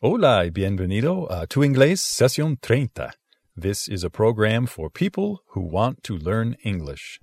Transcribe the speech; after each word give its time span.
Hola 0.00 0.44
y 0.44 0.50
bienvenido 0.50 1.26
a 1.28 1.48
Tu 1.48 1.64
Inglés 1.64 2.00
Sesión 2.00 2.56
30. 2.60 3.14
This 3.60 3.88
is 3.88 4.04
a 4.04 4.08
program 4.08 4.68
for 4.68 4.88
people 4.88 5.42
who 5.56 5.60
want 5.60 6.04
to 6.04 6.16
learn 6.16 6.56
English. 6.62 7.18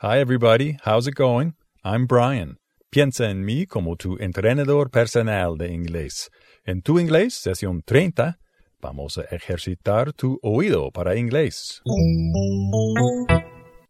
Hi, 0.00 0.18
everybody. 0.18 0.78
How's 0.86 1.06
it 1.06 1.14
going? 1.14 1.56
I'm 1.84 2.06
Brian. 2.06 2.56
Piensa 2.90 3.28
en 3.28 3.44
mí 3.44 3.66
como 3.66 3.96
tu 3.96 4.16
entrenador 4.18 4.88
personal 4.90 5.58
de 5.58 5.68
inglés. 5.70 6.30
En 6.66 6.80
Tu 6.80 6.98
Inglés 6.98 7.34
Sesión 7.34 7.82
30, 7.84 8.38
vamos 8.80 9.18
a 9.18 9.24
ejercitar 9.30 10.14
tu 10.14 10.38
oído 10.42 10.90
para 10.90 11.16
inglés. 11.16 11.82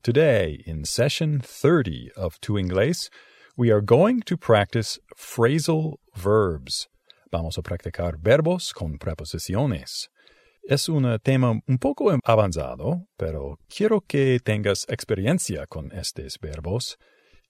Today, 0.03 0.65
in 0.67 0.85
session 0.85 1.41
30 1.41 2.11
of 2.17 2.41
Tu 2.41 2.59
Inglés, 2.59 3.09
we 3.57 3.71
are 3.71 3.81
going 3.81 4.21
to 4.23 4.37
practice 4.37 4.99
phrasal 5.17 5.95
verbs. 6.17 6.89
Vamos 7.31 7.57
a 7.57 7.63
practicar 7.63 8.17
verbos 8.21 8.73
con 8.73 8.99
preposiciones. 8.99 10.09
Es 10.69 10.89
un 10.89 11.05
eh, 11.05 11.19
tema 11.19 11.61
un 11.69 11.79
poco 11.79 12.11
avanzado, 12.25 13.07
pero 13.19 13.59
quiero 13.69 14.01
que 14.01 14.41
tengas 14.41 14.87
experiencia 14.89 15.67
con 15.69 15.91
estos 15.93 16.39
verbos. 16.41 16.97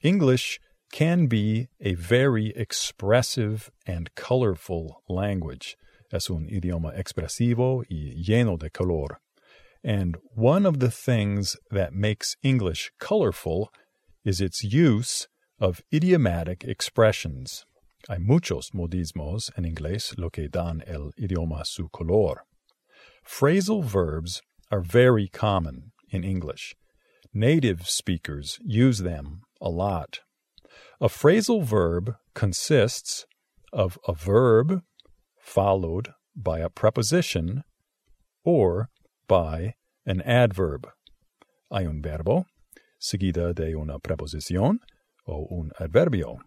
English 0.03 0.59
can 0.93 1.27
be 1.27 1.69
a 1.81 1.95
very 1.95 2.53
expressive 2.57 3.71
and 3.87 4.11
colorful 4.15 5.03
language. 5.09 5.77
Es 6.13 6.29
un 6.29 6.49
idioma 6.51 6.93
expresivo 6.97 7.83
y 7.89 8.15
lleno 8.17 8.59
de 8.59 8.69
color. 8.69 9.21
And 9.83 10.17
one 10.35 10.67
of 10.67 10.81
the 10.81 10.91
things 10.91 11.57
that 11.71 11.93
makes 11.93 12.37
English 12.43 12.91
colorful 12.99 13.71
is 14.25 14.41
its 14.41 14.65
use 14.65 15.29
of 15.61 15.83
idiomatic 15.93 16.65
expressions. 16.65 17.65
Hay 18.09 18.19
muchos 18.19 18.71
modismos 18.75 19.51
en 19.57 19.65
inglés 19.65 20.19
lo 20.19 20.31
que 20.31 20.49
dan 20.49 20.83
el 20.87 21.13
idioma 21.19 21.65
su 21.65 21.89
color. 21.89 22.45
Phrasal 23.27 23.83
verbs 23.83 24.43
are 24.71 24.81
very 24.81 25.29
common 25.29 25.93
in 26.11 26.25
English. 26.25 26.75
Native 27.33 27.89
speakers 27.89 28.59
use 28.65 28.99
them 28.99 29.43
a 29.61 29.69
lot. 29.69 30.21
A 31.01 31.09
phrasal 31.09 31.65
verb 31.65 32.17
consists 32.35 33.27
of 33.73 33.99
a 34.07 34.13
verb 34.13 34.83
followed 35.41 36.13
by 36.37 36.59
a 36.61 36.69
preposition 36.69 37.63
or 38.45 38.89
by 39.27 39.75
an 40.07 40.21
adverb. 40.23 40.89
Hay 41.71 41.87
un 41.87 42.03
verbo 42.03 42.47
seguida 42.99 43.55
de 43.55 43.75
una 43.75 43.99
preposición 43.99 44.79
o 45.25 45.47
un 45.51 45.73
adverbio. 45.79 46.39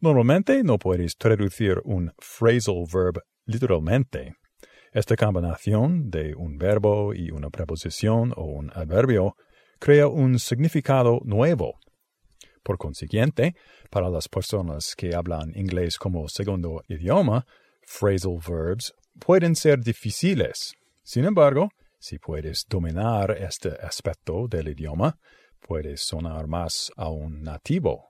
Normalmente 0.00 0.62
no 0.64 0.78
puedes 0.78 1.16
traducir 1.16 1.80
un 1.84 2.12
phrasal 2.18 2.84
verb 2.92 3.22
literalmente. 3.44 4.34
Esta 4.92 5.16
combinación 5.16 6.10
de 6.10 6.34
un 6.34 6.58
verbo 6.58 7.14
y 7.14 7.30
una 7.30 7.50
preposición 7.50 8.32
o 8.36 8.44
un 8.44 8.70
adverbio 8.74 9.36
crea 9.78 10.08
un 10.08 10.38
significado 10.38 11.20
nuevo. 11.24 11.78
Por 12.62 12.76
consiguiente, 12.76 13.54
para 13.90 14.10
las 14.10 14.28
personas 14.28 14.94
que 14.96 15.14
hablan 15.14 15.52
inglés 15.54 15.98
como 15.98 16.28
segundo 16.28 16.82
idioma, 16.88 17.46
phrasal 17.86 18.38
verbs 18.46 18.92
pueden 19.18 19.54
ser 19.54 19.80
difíciles. 19.80 20.74
Sin 21.02 21.24
embargo, 21.24 21.70
si 21.98 22.18
puedes 22.18 22.64
dominar 22.68 23.30
este 23.32 23.70
aspecto 23.82 24.48
del 24.48 24.68
idioma, 24.68 25.18
puedes 25.60 26.02
sonar 26.02 26.46
más 26.46 26.90
a 26.96 27.08
un 27.08 27.42
nativo. 27.42 28.08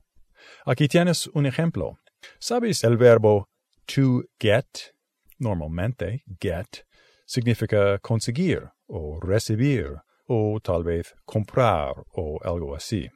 Aquí 0.65 0.89
tienes 0.89 1.27
un 1.29 1.47
ejemplo. 1.47 1.99
¿Sabes 2.39 2.85
el 2.85 2.97
verbo 2.97 3.49
to 3.87 4.25
get? 4.39 4.95
Normalmente, 5.39 6.23
get 6.41 6.85
significa 7.27 7.99
conseguir 8.01 8.71
o 8.89 9.21
recibir 9.21 10.03
o 10.27 10.59
tal 10.61 10.83
vez 10.85 11.15
comprar 11.25 11.95
o 12.13 12.39
algo 12.43 12.75
así. 12.75 13.09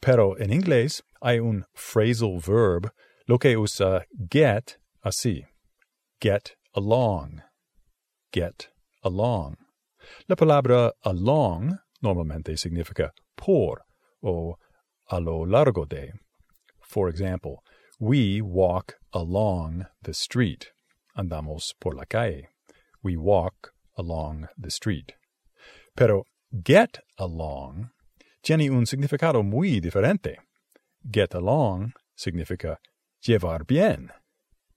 Pero 0.00 0.38
en 0.38 0.52
inglés 0.52 1.02
hay 1.20 1.38
un 1.38 1.64
phrasal 1.74 2.38
verb 2.40 2.92
lo 3.26 3.38
que 3.38 3.56
usa 3.56 4.04
get 4.30 4.78
así. 5.02 5.46
Get 6.20 6.56
along. 6.74 7.42
Get 8.32 8.70
along. 9.02 9.56
La 10.26 10.36
palabra 10.36 10.92
along 11.02 11.78
normalmente 12.02 12.56
significa 12.56 13.12
por 13.36 13.82
o 14.22 14.56
a 15.10 15.20
lo 15.20 15.44
largo 15.44 15.84
de. 15.84 16.12
For 16.82 17.08
example, 17.08 17.62
we 18.00 18.40
walk 18.40 18.94
along 19.12 19.86
the 20.02 20.14
street. 20.14 20.72
Andamos 21.16 21.72
por 21.80 21.94
la 21.94 22.04
calle. 22.04 22.48
We 23.02 23.16
walk 23.16 23.72
along 23.96 24.48
the 24.58 24.70
street. 24.70 25.12
Pero 25.96 26.24
get 26.62 26.98
along 27.18 27.90
tiene 28.42 28.70
un 28.70 28.86
significado 28.86 29.42
muy 29.42 29.80
diferente. 29.80 30.38
Get 31.10 31.34
along 31.34 31.92
significa 32.16 32.78
llevar 33.22 33.66
bien. 33.66 34.10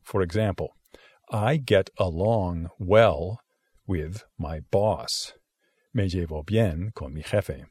For 0.03 0.22
example, 0.22 0.69
I 1.29 1.57
get 1.57 1.90
along 2.00 2.69
well 2.79 3.40
with 3.85 4.23
my 4.38 4.62
boss. 4.72 5.34
Me 5.94 6.07
llevo 6.07 6.46
bien 6.46 6.91
con 6.94 7.13
mi 7.13 7.22
jefe. 7.22 7.66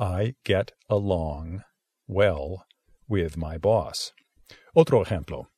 I 0.00 0.32
get 0.44 0.72
along 0.88 1.62
well 2.08 2.64
with 3.06 3.36
my 3.36 3.58
boss. 3.58 4.12
Otro 4.74 5.04
ejemplo. 5.04 5.48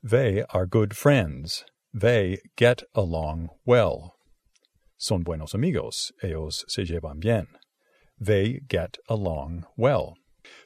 They 0.00 0.44
are 0.54 0.64
good 0.64 0.94
friends. 0.96 1.64
They 1.92 2.38
get 2.56 2.84
along 2.94 3.48
well. 3.66 4.14
Son 4.96 5.24
buenos 5.24 5.54
amigos. 5.54 6.12
Ellos 6.22 6.64
se 6.68 6.84
llevan 6.84 7.18
bien. 7.18 7.48
They 8.16 8.60
get 8.68 8.96
along 9.08 9.66
well. 9.76 10.14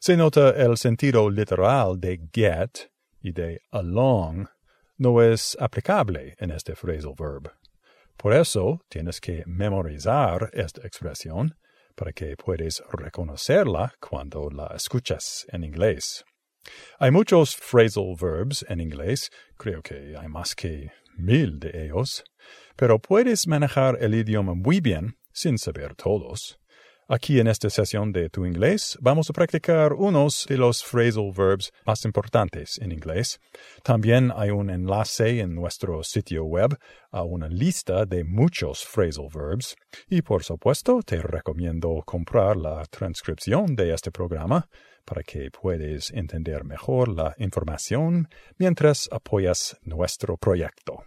Se 0.01 0.17
nota 0.17 0.53
el 0.55 0.77
sentido 0.77 1.31
literal 1.31 1.97
de 1.99 2.19
get 2.31 2.91
y 3.23 3.31
de 3.31 3.61
along 3.73 4.49
no 4.99 5.19
es 5.21 5.57
aplicable 5.59 6.35
en 6.39 6.51
este 6.51 6.75
phrasal 6.75 7.15
verb. 7.17 7.51
Por 8.19 8.35
eso 8.35 8.81
tienes 8.91 9.19
que 9.19 9.45
memorizar 9.47 10.51
esta 10.53 10.83
expresión 10.87 11.55
para 11.95 12.13
que 12.13 12.37
puedas 12.37 12.83
reconocerla 12.93 13.95
cuando 14.01 14.51
la 14.51 14.73
escuchas 14.75 15.47
en 15.51 15.65
inglés. 15.65 16.25
Hay 16.99 17.11
muchos 17.11 17.57
phrasal 17.57 18.15
verbs 18.21 18.65
en 18.69 18.81
inglés, 18.81 19.31
creo 19.57 19.83
que 19.83 20.17
hay 20.17 20.29
más 20.29 20.55
que 20.55 20.91
mil 21.17 21.59
de 21.59 21.87
ellos, 21.87 22.25
pero 22.77 22.99
puedes 22.99 23.47
manejar 23.47 23.99
el 24.01 24.15
idioma 24.15 24.55
muy 24.55 24.81
bien 24.81 25.17
sin 25.33 25.59
saber 25.59 25.95
todos. 25.95 26.59
Aquí 27.07 27.39
en 27.39 27.49
esta 27.49 27.69
sesión 27.69 28.13
de 28.13 28.31
Tu 28.31 28.47
Inglés 28.47 28.97
vamos 28.99 29.29
a 29.29 29.35
practicar 29.35 29.93
unos 29.93 30.47
de 30.49 30.57
los 30.57 30.83
phrasal 30.83 31.33
verbs 31.37 31.71
más 31.85 32.03
importantes 32.07 32.79
en 32.79 32.93
inglés. 32.93 33.41
También 33.83 34.33
hay 34.35 34.49
un 34.49 34.71
enlace 34.71 35.41
en 35.41 35.55
nuestro 35.55 36.03
sitio 36.03 36.45
web 36.45 36.79
a 37.11 37.23
una 37.23 37.49
lista 37.49 38.07
de 38.07 38.25
muchos 38.25 38.87
phrasal 38.87 39.29
verbs 39.35 39.77
y 40.09 40.23
por 40.23 40.45
supuesto 40.45 41.01
te 41.05 41.21
recomiendo 41.21 42.03
comprar 42.07 42.57
la 42.57 42.83
transcripción 42.87 43.77
de 43.77 43.93
este 43.93 44.11
programa 44.11 44.67
para 45.05 45.23
que 45.23 45.51
puedas 45.51 46.11
entender 46.11 46.65
mejor 46.65 47.09
la 47.11 47.35
información 47.37 48.29
mientras 48.57 49.11
apoyas 49.13 49.77
nuestro 49.83 50.39
proyecto. 50.39 51.05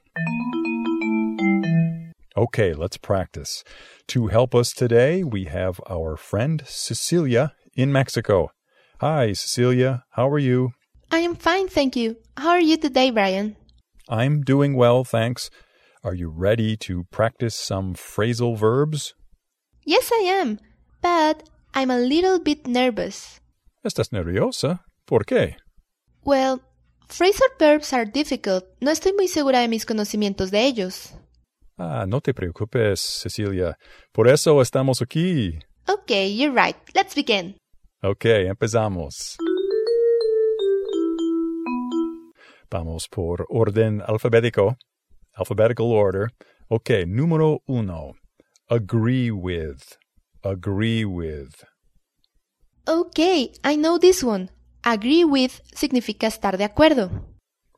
Okay, 2.38 2.76
let's 2.76 2.98
practice. 2.98 3.64
To 4.10 4.28
help 4.28 4.54
us 4.54 4.72
today, 4.72 5.24
we 5.24 5.46
have 5.46 5.82
our 5.90 6.16
friend 6.16 6.62
Cecilia 6.68 7.54
in 7.76 7.92
Mexico. 7.92 8.52
Hi, 9.02 9.34
Cecilia. 9.34 10.04
How 10.12 10.30
are 10.30 10.38
you? 10.38 10.74
I 11.10 11.22
am 11.22 11.34
fine, 11.34 11.68
thank 11.68 11.96
you. 11.96 12.18
How 12.38 12.50
are 12.50 12.62
you 12.62 12.78
today, 12.78 13.10
Brian? 13.10 13.56
I'm 14.08 14.44
doing 14.44 14.76
well, 14.76 15.04
thanks. 15.04 15.50
Are 16.04 16.14
you 16.14 16.30
ready 16.30 16.78
to 16.78 17.06
practice 17.10 17.56
some 17.56 17.96
phrasal 17.96 18.56
verbs? 18.56 19.16
Yes, 19.84 20.12
I 20.14 20.22
am, 20.40 20.60
but 21.02 21.50
I'm 21.74 21.90
a 21.90 21.98
little 21.98 22.40
bit 22.40 22.68
nervous. 22.68 23.40
¿Estás 23.84 24.12
nerviosa? 24.12 24.82
¿Por 25.08 25.24
qué? 25.24 25.56
Well, 26.24 26.62
phrasal 27.10 27.50
verbs 27.58 27.94
are 27.94 28.06
difficult. 28.06 28.64
No 28.80 28.92
estoy 28.92 29.14
muy 29.14 29.28
segura 29.28 29.62
de 29.62 29.68
mis 29.68 29.86
conocimientos 29.86 30.52
de 30.52 30.68
ellos. 30.68 31.14
Ah, 31.78 32.06
no 32.08 32.22
te 32.22 32.34
preocupes, 32.34 33.00
Cecilia. 33.00 33.78
Por 34.12 34.28
eso 34.28 34.62
estamos 34.62 35.02
aquí. 35.02 35.60
Okay, 35.88 36.36
you're 36.36 36.52
right. 36.54 36.76
Let's 36.94 37.16
begin. 37.16 37.56
Ok, 38.02 38.26
empezamos. 38.26 39.38
Vamos 42.70 43.08
por 43.08 43.46
orden 43.50 44.02
alfabético. 44.06 44.76
Alphabetical 45.34 45.86
order. 45.88 46.30
Ok, 46.70 47.06
número 47.08 47.62
uno. 47.68 48.14
Agree 48.70 49.32
with. 49.32 49.82
Agree 50.44 51.06
with. 51.06 51.64
Okay, 52.88 53.52
I 53.64 53.76
know 53.78 54.00
this 54.00 54.24
one. 54.24 54.50
agree 54.88 55.26
with 55.26 55.52
significa 55.74 56.28
estar 56.28 56.58
de 56.58 56.64
acuerdo. 56.64 57.12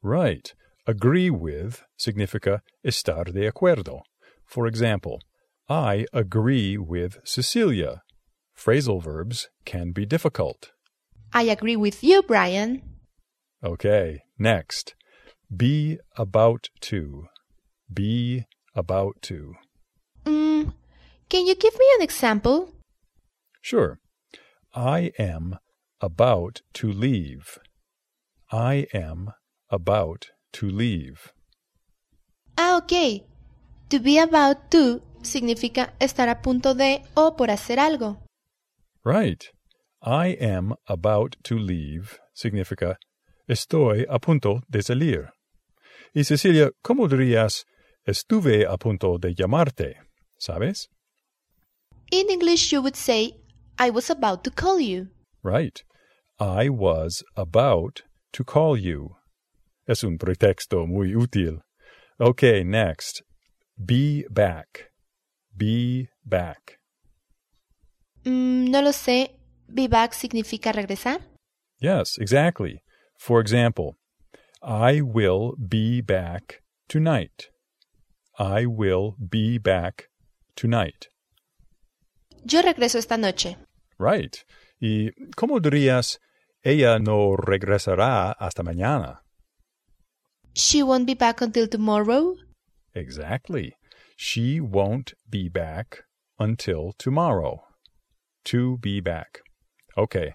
Right. 0.01 0.53
Agree 0.89 1.29
with 1.29 1.83
significa 1.99 2.61
estar 2.83 3.31
de 3.31 3.47
acuerdo. 3.47 4.01
For 4.43 4.65
example, 4.65 5.19
I 5.69 6.07
agree 6.11 6.79
with 6.79 7.19
Cecilia. 7.23 8.01
Phrasal 8.57 8.99
verbs 8.99 9.49
can 9.65 9.91
be 9.91 10.07
difficult. 10.07 10.71
I 11.31 11.43
agree 11.43 11.75
with 11.75 12.03
you, 12.03 12.23
Brian. 12.23 12.81
Okay, 13.63 14.21
next. 14.39 14.95
Be 15.55 15.99
about 16.17 16.69
to. 16.81 17.27
Be 17.93 18.45
about 18.73 19.21
to. 19.23 19.53
Mm, 20.25 20.73
can 21.29 21.45
you 21.45 21.53
give 21.53 21.77
me 21.77 21.85
an 21.97 22.01
example? 22.01 22.73
Sure. 23.61 23.99
I 24.73 25.11
am 25.19 25.59
about 26.01 26.63
to 26.73 26.91
leave. 26.91 27.59
I 28.51 28.87
am 28.91 29.33
about 29.69 30.31
to 30.53 30.67
leave. 30.67 31.31
Ah, 32.57 32.77
ok. 32.77 33.23
To 33.89 33.99
be 33.99 34.19
about 34.19 34.69
to 34.71 35.01
significa 35.21 35.93
estar 35.99 36.29
a 36.29 36.41
punto 36.41 36.73
de 36.73 37.03
o 37.15 37.35
por 37.35 37.49
hacer 37.49 37.79
algo. 37.79 38.23
Right. 39.03 39.43
I 40.01 40.37
am 40.39 40.75
about 40.87 41.35
to 41.43 41.55
leave 41.55 42.19
significa 42.33 42.97
estoy 43.47 44.05
a 44.09 44.19
punto 44.19 44.61
de 44.69 44.81
salir. 44.81 45.31
Y 46.13 46.23
Cecilia, 46.23 46.71
¿cómo 46.81 47.07
dirías 47.07 47.65
estuve 48.05 48.65
a 48.65 48.77
punto 48.77 49.17
de 49.17 49.35
llamarte? 49.35 49.97
¿Sabes? 50.37 50.87
In 52.11 52.29
English, 52.29 52.71
you 52.71 52.81
would 52.81 52.95
say, 52.95 53.33
I 53.77 53.89
was 53.89 54.09
about 54.09 54.43
to 54.43 54.51
call 54.51 54.79
you. 54.79 55.09
Right. 55.43 55.83
I 56.39 56.69
was 56.69 57.23
about 57.35 58.01
to 58.33 58.43
call 58.43 58.77
you. 58.77 59.18
Es 59.89 60.03
un 60.03 60.19
pretexto 60.19 60.85
muy 60.85 61.15
útil. 61.15 61.63
Okay, 62.19 62.63
next. 62.63 63.23
Be 63.75 64.23
back. 64.29 64.91
Be 65.51 66.09
back. 66.23 66.77
Mm, 68.23 68.69
no 68.69 68.83
lo 68.83 68.91
sé. 68.91 69.31
Be 69.67 69.87
back 69.87 70.13
significa 70.13 70.71
regresar. 70.71 71.21
Yes, 71.79 72.19
exactly. 72.19 72.83
For 73.17 73.41
example, 73.41 73.97
I 74.61 75.01
will 75.01 75.55
be 75.57 76.01
back 76.01 76.61
tonight. 76.87 77.49
I 78.37 78.67
will 78.67 79.15
be 79.17 79.57
back 79.57 80.09
tonight. 80.55 81.07
Yo 82.45 82.61
regreso 82.61 82.99
esta 82.99 83.17
noche. 83.17 83.57
Right. 83.97 84.37
¿Y 84.79 85.09
cómo 85.35 85.59
dirías, 85.59 86.19
ella 86.61 86.99
no 86.99 87.35
regresará 87.35 88.33
hasta 88.33 88.61
mañana? 88.61 89.23
She 90.53 90.83
won't 90.83 91.07
be 91.07 91.13
back 91.13 91.41
until 91.41 91.67
tomorrow. 91.67 92.35
Exactly. 92.93 93.73
She 94.17 94.59
won't 94.59 95.13
be 95.29 95.49
back 95.49 96.03
until 96.39 96.93
tomorrow. 96.97 97.61
To 98.45 98.77
be 98.77 98.99
back. 98.99 99.39
Okay. 99.97 100.33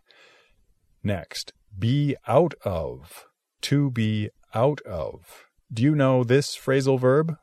Next. 1.02 1.52
Be 1.76 2.16
out 2.26 2.54
of. 2.64 3.24
To 3.62 3.90
be 3.90 4.30
out 4.54 4.80
of. 4.82 5.44
Do 5.72 5.82
you 5.82 5.94
know 5.94 6.24
this 6.24 6.56
phrasal 6.56 7.00
verb? 7.00 7.36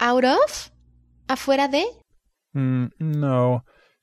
Out 0.00 0.24
of? 0.24 0.70
Afuera 1.28 1.70
de? 1.70 1.86
Mm, 2.56 2.90
no. 2.98 3.62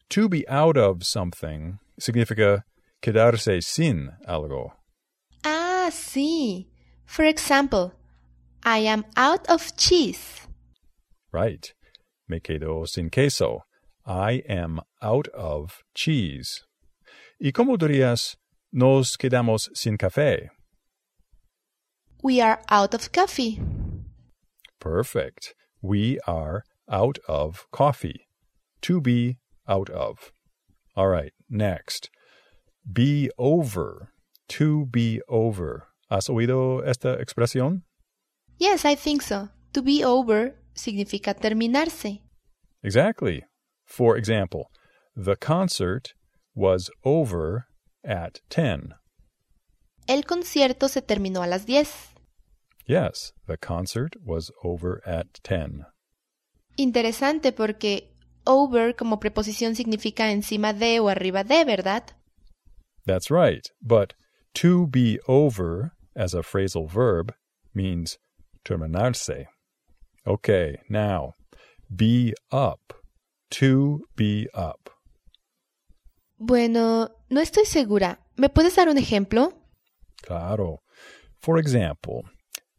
To 0.09 0.29
be 0.29 0.47
out 0.47 0.77
of 0.77 1.05
something 1.05 1.77
significa 1.99 2.63
quedarse 3.01 3.63
sin 3.63 4.09
algo. 4.27 4.71
Ah, 5.43 5.89
sí. 5.91 6.67
For 7.09 7.25
example, 7.25 7.91
I 8.63 8.77
am 8.85 9.03
out 9.17 9.49
of 9.49 9.75
cheese. 9.75 10.47
Right. 11.31 11.73
Me 12.27 12.39
quedo 12.39 12.87
sin 12.87 13.09
queso. 13.09 13.63
I 14.05 14.43
am 14.47 14.79
out 15.01 15.27
of 15.29 15.81
cheese. 15.95 16.63
¿Y 17.41 17.51
cómo 17.51 17.77
dirías 17.77 18.35
nos 18.71 19.17
quedamos 19.17 19.69
sin 19.73 19.97
café? 19.97 20.49
We 22.21 22.41
are 22.41 22.61
out 22.69 22.93
of 22.93 23.11
coffee. 23.11 23.59
Perfect. 24.79 25.55
We 25.81 26.19
are 26.27 26.63
out 26.87 27.17
of 27.27 27.65
coffee. 27.71 28.27
To 28.83 29.01
be 29.01 29.39
out 29.67 29.89
of. 29.89 30.31
All 30.95 31.07
right, 31.07 31.33
next. 31.49 32.11
Be 32.85 33.31
over. 33.39 34.11
To 34.49 34.85
be 34.85 35.21
over. 35.27 35.88
¿Has 36.09 36.27
oído 36.29 36.83
esta 36.85 37.21
expresión? 37.21 37.85
Yes, 38.57 38.83
I 38.83 38.95
think 38.95 39.21
so. 39.21 39.49
To 39.73 39.83
be 39.83 40.03
over 40.03 40.55
significa 40.73 41.35
terminarse. 41.35 42.23
Exactly. 42.81 43.43
For 43.85 44.17
example, 44.17 44.71
the 45.15 45.35
concert 45.35 46.13
was 46.55 46.89
over 47.03 47.67
at 48.03 48.39
10. 48.49 48.95
El 50.07 50.23
concierto 50.23 50.87
se 50.87 51.01
terminó 51.01 51.43
a 51.43 51.47
las 51.47 51.65
10. 51.67 52.15
Yes, 52.87 53.33
the 53.45 53.57
concert 53.57 54.15
was 54.25 54.51
over 54.63 55.01
at 55.05 55.27
10. 55.43 55.85
Interesante 56.75 57.51
porque 57.51 58.15
over 58.45 58.95
como 58.95 59.19
preposición 59.19 59.75
significa 59.75 60.31
encima 60.31 60.73
de 60.73 60.99
o 60.99 61.09
arriba 61.09 61.43
de, 61.43 61.65
¿verdad? 61.65 62.03
That's 63.05 63.29
right. 63.29 63.67
But 63.79 64.15
to 64.55 64.87
be 64.87 65.19
over 65.27 65.91
as 66.15 66.33
a 66.33 66.41
phrasal 66.41 66.89
verb 66.89 67.33
means 67.73 68.17
terminarse. 68.65 69.45
Okay, 70.27 70.77
now 70.89 71.33
be 71.93 72.33
up. 72.51 72.93
To 73.51 74.03
be 74.15 74.47
up. 74.53 74.91
Bueno, 76.37 77.09
no 77.31 77.41
estoy 77.41 77.65
segura. 77.65 78.19
¿Me 78.37 78.47
puedes 78.49 78.75
dar 78.75 78.87
un 78.89 78.97
ejemplo? 78.97 79.53
Claro. 80.21 80.81
For 81.41 81.57
example, 81.57 82.25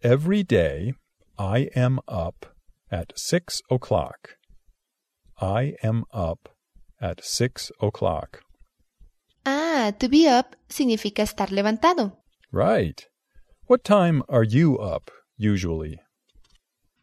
every 0.02 0.44
day 0.44 0.94
I 1.36 1.68
am 1.74 1.98
up 2.06 2.54
at 2.92 3.12
six 3.16 3.60
o'clock. 3.68 4.36
I 5.40 5.74
am 5.82 6.04
up 6.12 6.50
at 7.00 7.24
six 7.24 7.72
o'clock. 7.80 8.42
Ah, 9.44 9.92
to 9.98 10.08
be 10.08 10.28
up 10.28 10.54
significa 10.68 11.22
estar 11.22 11.50
levantado. 11.50 12.18
Right. 12.52 13.06
What 13.70 13.84
time 13.84 14.25
are 14.28 14.42
you 14.42 14.78
up 14.78 15.12
usually? 15.38 16.00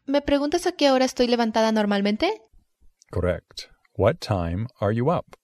¿Me 0.06 0.20
preguntas 0.20 0.66
a 0.66 0.72
qué 0.72 0.90
hora 0.90 1.06
estoy 1.06 1.26
levantada 1.26 1.72
normalmente? 1.72 2.30
Correct. 3.10 3.70
What 3.94 4.20
time 4.20 4.66
are 4.78 4.92
you 4.92 5.08
up? 5.08 5.34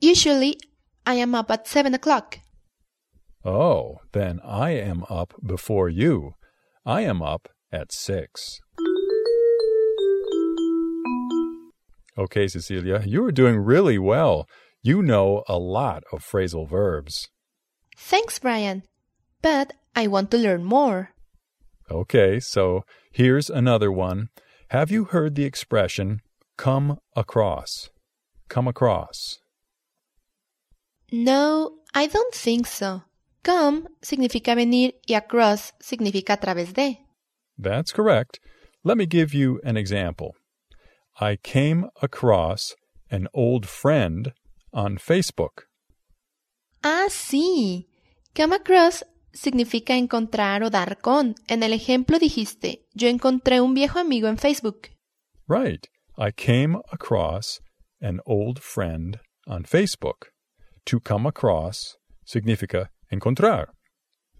Usually, 0.00 0.56
I 1.04 1.16
am 1.16 1.34
up 1.34 1.50
at 1.50 1.66
7 1.66 1.92
o'clock. 1.92 2.38
Oh, 3.44 3.98
then 4.12 4.40
I 4.42 4.70
am 4.70 5.04
up 5.10 5.34
before 5.46 5.90
you. 5.90 6.32
I 6.86 7.02
am 7.02 7.20
up 7.20 7.50
at 7.70 7.92
six. 7.92 8.58
Okay, 12.16 12.48
Cecilia, 12.48 13.02
you 13.04 13.26
are 13.26 13.30
doing 13.30 13.58
really 13.58 13.98
well. 13.98 14.46
You 14.82 15.02
know 15.02 15.44
a 15.46 15.58
lot 15.58 16.02
of 16.10 16.24
phrasal 16.24 16.66
verbs. 16.66 17.28
Thanks, 17.98 18.38
Brian. 18.38 18.84
But 19.42 19.72
I 19.94 20.06
want 20.06 20.30
to 20.30 20.38
learn 20.38 20.64
more. 20.64 21.10
Okay, 21.90 22.40
so 22.40 22.84
here's 23.12 23.48
another 23.48 23.92
one. 23.92 24.28
Have 24.70 24.90
you 24.90 25.04
heard 25.04 25.34
the 25.34 25.44
expression 25.44 26.20
come 26.56 26.98
across? 27.14 27.90
Come 28.48 28.66
across. 28.66 29.38
No, 31.12 31.78
I 31.94 32.06
don't 32.08 32.34
think 32.34 32.66
so. 32.66 33.02
Come 33.44 33.86
significa 34.02 34.56
venir 34.56 34.94
y 35.08 35.14
across 35.14 35.72
significa 35.80 36.34
a 36.34 36.36
través 36.36 36.72
de. 36.74 36.98
That's 37.56 37.92
correct. 37.92 38.40
Let 38.82 38.96
me 38.96 39.06
give 39.06 39.32
you 39.32 39.60
an 39.64 39.76
example. 39.76 40.34
I 41.20 41.36
came 41.36 41.88
across 42.02 42.74
an 43.10 43.28
old 43.32 43.66
friend 43.66 44.32
on 44.72 44.98
Facebook. 44.98 45.66
Ah, 46.82 47.06
sí. 47.08 47.86
Come 48.34 48.52
across 48.52 49.02
significa 49.36 49.96
encontrar 49.96 50.62
o 50.62 50.70
dar 50.70 50.98
con. 51.00 51.34
En 51.46 51.62
el 51.62 51.72
ejemplo 51.72 52.18
dijiste, 52.18 52.80
yo 52.94 53.08
encontré 53.08 53.60
un 53.60 53.74
viejo 53.74 53.98
amigo 53.98 54.28
en 54.28 54.38
Facebook. 54.38 54.88
Right. 55.46 55.86
I 56.18 56.32
came 56.32 56.76
across 56.90 57.60
an 58.00 58.20
old 58.26 58.60
friend 58.60 59.20
on 59.46 59.64
Facebook. 59.64 60.30
To 60.86 60.98
come 61.00 61.26
across 61.26 61.96
significa 62.24 62.88
encontrar. 63.10 63.66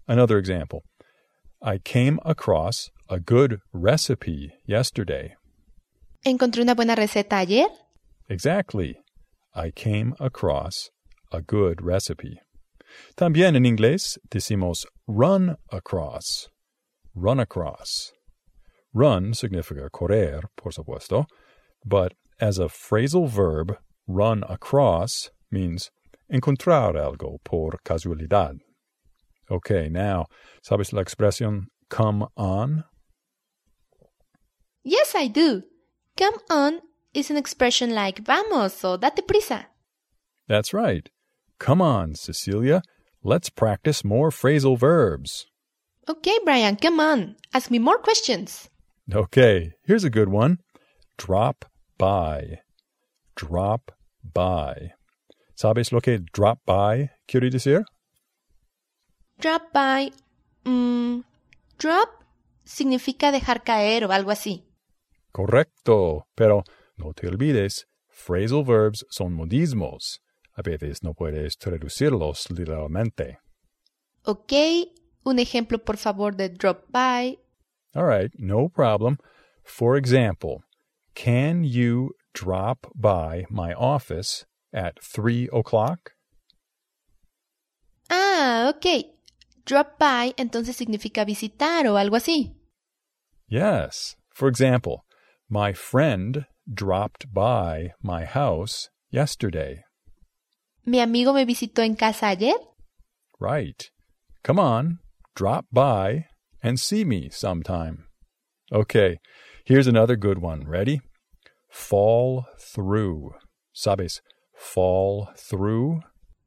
Another 0.07 0.37
example. 0.37 0.81
I 1.61 1.79
came 1.79 2.19
across 2.25 2.89
a 3.09 3.19
good 3.19 3.59
recipe 3.73 4.53
yesterday. 4.65 5.35
¿Encontré 6.25 6.61
una 6.61 6.75
buena 6.75 6.95
receta 6.95 7.37
ayer? 7.37 7.67
Exactly. 8.29 8.97
I 9.53 9.71
came 9.71 10.13
across 10.19 10.89
a 11.31 11.41
good 11.41 11.81
recipe. 11.81 12.39
También 13.15 13.55
en 13.55 13.65
inglés 13.65 14.17
decimos 14.29 14.85
run 15.07 15.57
across. 15.71 16.49
Run 17.15 17.39
across. 17.39 18.13
Run 18.93 19.33
significa 19.33 19.89
correr, 19.91 20.41
por 20.55 20.71
supuesto, 20.71 21.25
but 21.85 22.13
as 22.39 22.59
a 22.59 22.67
phrasal 22.67 23.27
verb, 23.27 23.77
run 24.07 24.43
across 24.47 25.29
means 25.51 25.89
encontrar 26.31 26.95
algo 26.95 27.37
por 27.43 27.79
casualidad. 27.83 28.55
Okay, 29.49 29.89
now, 29.89 30.25
¿sabes 30.61 30.93
la 30.93 31.01
expresión 31.01 31.67
come 31.89 32.25
on? 32.35 32.83
Yes, 34.83 35.13
I 35.15 35.27
do. 35.27 35.63
Come 36.17 36.35
on 36.49 36.81
is 37.13 37.29
an 37.29 37.37
expression 37.37 37.93
like 37.93 38.23
vamos 38.23 38.83
o 38.83 38.97
date 38.97 39.25
prisa. 39.27 39.65
That's 40.47 40.73
right. 40.73 41.09
Come 41.59 41.81
on, 41.81 42.15
Cecilia. 42.15 42.81
Let's 43.23 43.49
practice 43.49 44.03
more 44.03 44.29
phrasal 44.29 44.77
verbs. 44.77 45.47
Okay, 46.07 46.37
Brian, 46.45 46.77
come 46.77 46.99
on. 46.99 47.35
Ask 47.53 47.69
me 47.69 47.79
more 47.79 47.97
questions. 47.97 48.69
Okay, 49.13 49.73
here's 49.83 50.03
a 50.03 50.09
good 50.09 50.29
one. 50.29 50.59
Drop 51.17 51.65
by. 51.97 52.59
Drop 53.35 53.91
by. 54.23 54.91
¿Sabes 55.55 55.91
lo 55.91 55.99
que 55.99 56.19
drop 56.31 56.59
by 56.65 57.09
quiere 57.27 57.49
decir? 57.49 57.83
Drop 59.39 59.73
by. 59.73 60.11
Mm, 60.63 61.23
drop 61.77 62.09
significa 62.63 63.31
dejar 63.31 63.63
caer 63.63 64.05
o 64.05 64.11
algo 64.11 64.31
así. 64.31 64.63
Correcto, 65.31 66.27
pero 66.35 66.63
no 66.97 67.13
te 67.13 67.27
olvides, 67.27 67.85
phrasal 68.09 68.63
verbs 68.63 69.05
son 69.09 69.33
modismos. 69.33 70.19
A 70.57 70.63
veces 70.63 71.03
no 71.03 71.13
puedes 71.13 71.55
traducirlos 71.57 72.49
literalmente. 72.49 73.37
Ok, 74.25 74.53
un 75.23 75.37
ejemplo 75.37 75.77
por 75.77 75.97
favor 75.97 76.35
de 76.35 76.49
drop 76.49 76.91
by. 76.91 77.37
All 77.95 78.05
right, 78.05 78.31
no 78.37 78.67
problem. 78.67 79.17
For 79.63 79.95
example, 79.95 80.63
can 81.13 81.63
you 81.63 82.15
drop 82.33 82.87
by 82.95 83.45
my 83.49 83.73
office 83.73 84.45
at 84.73 84.99
three 85.01 85.47
o'clock? 85.53 86.13
Ah, 88.09 88.69
ok. 88.69 89.05
Drop 89.65 89.99
by 89.99 90.33
entonces 90.37 90.75
significa 90.75 91.25
visitar 91.25 91.85
o 91.87 91.97
algo 91.97 92.15
así. 92.15 92.55
Yes. 93.47 94.15
For 94.33 94.47
example, 94.47 95.03
my 95.49 95.73
friend 95.73 96.45
dropped 96.71 97.33
by 97.33 97.93
my 98.01 98.25
house 98.25 98.89
yesterday. 99.11 99.83
¿Mi 100.87 101.01
amigo 101.01 101.33
me 101.33 101.43
visitó 101.43 101.81
en 101.81 101.95
casa 101.95 102.29
ayer? 102.29 102.55
Right. 103.41 103.91
Come 104.41 104.57
on, 104.57 104.99
drop 105.35 105.65
by 105.69 106.27
and 106.63 106.79
see 106.79 107.03
me 107.03 107.29
sometime. 107.29 108.05
Okay, 108.71 109.17
here's 109.65 109.87
another 109.87 110.15
good 110.15 110.41
one. 110.41 110.63
Ready? 110.65 111.01
Fall 111.67 112.45
through. 112.57 113.33
¿Sabes? 113.75 114.21
Fall 114.55 115.27
through. 115.35 115.99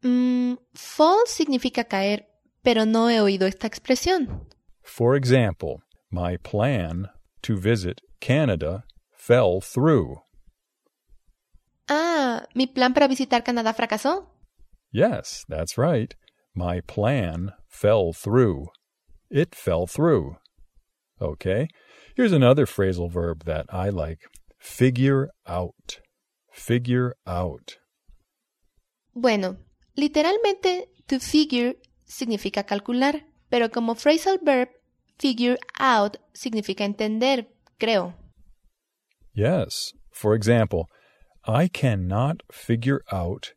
Mm, 0.03 0.57
fall 0.73 1.27
significa 1.27 1.85
caer, 1.85 2.25
pero 2.63 2.87
no 2.87 3.11
he 3.11 3.21
oído 3.21 3.47
esta 3.47 3.67
expresión. 3.67 4.47
For 4.83 5.15
example, 5.15 5.83
my 6.11 6.39
plan 6.39 7.11
to 7.43 7.59
visit 7.59 8.01
Canada 8.21 8.85
fell 9.13 9.61
through. 9.61 10.23
Ah, 11.91 12.47
¿mi 12.55 12.67
plan 12.67 12.95
para 12.95 13.07
visitar 13.07 13.45
Canadá 13.45 13.75
fracasó? 13.75 14.30
Yes, 14.93 15.45
that's 15.49 15.79
right. 15.79 16.15
My 16.55 16.81
plan 16.81 17.53
fell 17.69 18.13
through. 18.13 18.67
It 19.31 19.55
fell 19.55 19.87
through. 19.87 20.37
Okay, 21.21 21.69
here's 22.17 22.33
another 22.33 22.67
phrasal 22.67 23.11
verb 23.11 23.45
that 23.45 23.67
I 23.71 23.91
like 23.91 24.21
figure 24.59 25.29
out. 25.47 26.01
Figure 26.53 27.15
out. 27.27 27.77
Bueno, 29.15 29.59
literalmente, 29.97 30.87
to 31.07 31.21
figure 31.21 31.75
significa 32.07 32.65
calcular, 32.65 33.23
pero 33.51 33.69
como 33.69 33.95
phrasal 33.95 34.39
verb, 34.43 34.69
figure 35.19 35.59
out 35.79 36.17
significa 36.33 36.85
entender, 36.85 37.47
creo. 37.79 38.15
Yes. 39.35 39.93
For 40.13 40.35
example, 40.35 40.89
I 41.45 41.69
cannot 41.69 42.43
figure 42.51 43.03
out 43.13 43.53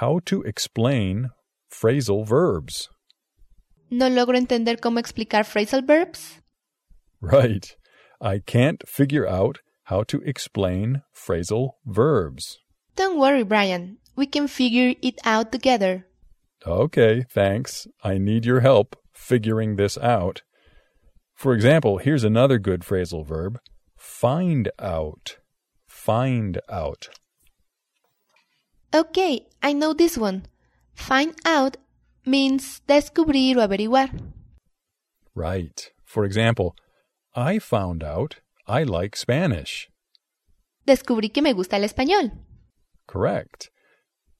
how 0.00 0.20
to 0.24 0.42
explain 0.42 1.30
phrasal 1.70 2.26
verbs. 2.26 2.88
¿No 3.90 4.08
logro 4.08 4.36
entender 4.36 4.76
cómo 4.80 4.98
explicar 4.98 5.44
phrasal 5.44 5.86
verbs? 5.86 6.40
Right. 7.20 7.76
I 8.20 8.38
can't 8.38 8.82
figure 8.88 9.26
out 9.26 9.58
how 9.84 10.02
to 10.04 10.22
explain 10.22 11.02
phrasal 11.14 11.72
verbs. 11.84 12.58
Don't 12.96 13.18
worry, 13.18 13.42
Brian. 13.42 13.98
We 14.16 14.26
can 14.26 14.48
figure 14.48 14.94
it 15.02 15.18
out 15.24 15.52
together. 15.52 16.06
Okay, 16.66 17.24
thanks. 17.30 17.86
I 18.02 18.18
need 18.18 18.44
your 18.44 18.60
help 18.60 18.96
figuring 19.12 19.76
this 19.76 19.98
out. 19.98 20.42
For 21.34 21.54
example, 21.54 21.98
here's 21.98 22.24
another 22.24 22.58
good 22.58 22.80
phrasal 22.80 23.26
verb 23.26 23.58
find 23.96 24.70
out. 24.78 25.36
Find 25.86 26.60
out. 26.68 27.08
Okay, 28.94 29.46
I 29.62 29.72
know 29.72 29.94
this 29.94 30.18
one. 30.18 30.42
Find 30.94 31.34
out 31.46 31.78
means 32.26 32.82
descubrir 32.86 33.56
o 33.56 33.60
averiguar. 33.60 34.10
Right. 35.34 35.90
For 36.04 36.24
example, 36.26 36.74
I 37.34 37.58
found 37.58 38.04
out 38.04 38.40
I 38.66 38.84
like 38.84 39.16
Spanish. 39.16 39.88
Descubrí 40.86 41.32
que 41.32 41.40
me 41.40 41.54
gusta 41.54 41.76
el 41.76 41.84
español. 41.84 42.32
Correct. 43.06 43.68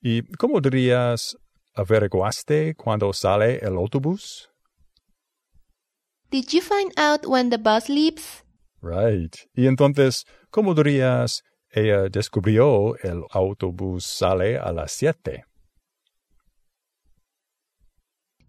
¿Y 0.03 0.23
cómo 0.37 0.61
dirías 0.61 1.37
averiguaste 1.75 2.75
cuando 2.75 3.13
sale 3.13 3.59
el 3.63 3.77
autobús? 3.79 4.49
Did 6.31 6.53
you 6.53 6.61
find 6.61 6.93
out 6.99 7.27
when 7.27 7.51
the 7.51 7.59
bus 7.59 7.89
leaves? 7.89 8.43
Right. 8.83 9.35
Y 9.55 9.67
entonces, 9.67 10.25
¿cómo 10.51 10.75
dirías 10.75 11.43
ella 11.73 12.09
descubrió 12.09 12.97
el 13.03 13.25
autobús 13.31 14.05
sale 14.05 14.59
a 14.59 14.73
las 14.73 14.93
siete? 14.93 15.45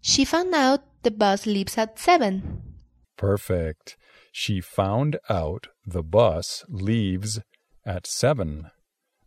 She 0.00 0.24
found 0.24 0.54
out 0.54 0.82
the 1.02 1.10
bus 1.10 1.46
leaves 1.46 1.78
at 1.78 1.98
7. 1.98 2.62
Perfect. 3.16 3.96
She 4.32 4.60
found 4.60 5.16
out 5.28 5.68
the 5.86 6.02
bus 6.02 6.64
leaves 6.68 7.40
at 7.86 8.06
seven. 8.06 8.70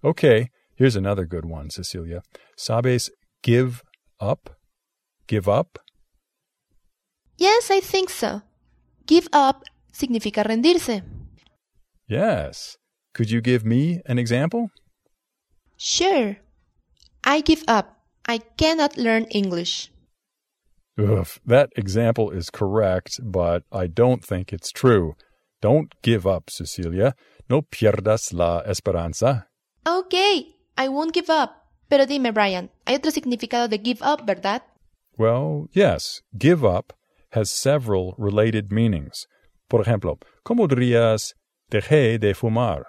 Okay, 0.04 0.50
here's 0.76 0.98
another 0.98 1.26
good 1.26 1.46
one, 1.46 1.70
Cecilia. 1.70 2.22
¿Sabes 2.58 3.10
give 3.42 3.84
up? 4.20 4.58
Give 5.28 5.48
up? 5.48 5.80
Yes, 7.38 7.72
I 7.72 7.80
think 7.80 8.10
so. 8.10 8.42
Give 9.06 9.30
up 9.32 9.64
significa 9.94 10.44
rendirse. 10.44 11.04
Yes. 12.08 12.78
Could 13.18 13.32
you 13.32 13.42
give 13.42 13.66
me 13.66 14.00
an 14.06 14.20
example? 14.20 14.70
Sure. 15.76 16.38
I 17.24 17.42
give 17.42 17.64
up. 17.68 17.98
I 18.28 18.38
cannot 18.38 18.96
learn 18.96 19.24
English. 19.32 19.90
Ugh, 21.00 21.28
that 21.44 21.72
example 21.76 22.30
is 22.30 22.52
correct, 22.52 23.20
but 23.24 23.64
I 23.72 23.88
don't 23.88 24.24
think 24.24 24.54
it's 24.54 24.72
true. 24.72 25.16
Don't 25.62 25.96
give 26.04 26.28
up, 26.28 26.52
Cecilia. 26.52 27.16
No 27.50 27.64
pierdas 27.64 28.34
la 28.34 28.62
esperanza. 28.68 29.48
Okay, 29.88 30.54
I 30.78 30.88
won't 30.88 31.14
give 31.14 31.32
up. 31.32 31.56
Pero 31.90 32.06
dime, 32.06 32.32
Brian, 32.32 32.70
hay 32.86 32.98
otro 32.98 33.10
significado 33.10 33.68
de 33.68 33.80
give 33.80 34.04
up, 34.04 34.28
¿verdad? 34.28 34.62
Well, 35.18 35.70
yes, 35.74 36.22
give 36.38 36.64
up 36.64 36.94
has 37.32 37.50
several 37.50 38.14
related 38.20 38.72
meanings. 38.72 39.26
Por 39.68 39.82
ejemplo, 39.82 40.20
¿cómo 40.46 40.68
dirías 40.68 41.34
dejé 41.72 42.20
de 42.20 42.36
fumar? 42.36 42.86